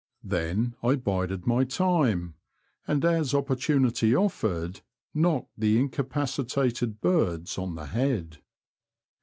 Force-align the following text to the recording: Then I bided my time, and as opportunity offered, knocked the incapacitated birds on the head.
Then 0.23 0.75
I 0.81 0.95
bided 0.95 1.45
my 1.45 1.63
time, 1.63 2.33
and 2.87 3.05
as 3.05 3.35
opportunity 3.35 4.15
offered, 4.15 4.81
knocked 5.13 5.51
the 5.59 5.77
incapacitated 5.77 7.01
birds 7.01 7.55
on 7.59 7.75
the 7.75 7.85
head. 7.85 8.39